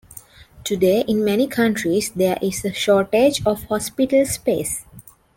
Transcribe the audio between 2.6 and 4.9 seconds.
a shortage of hospital space.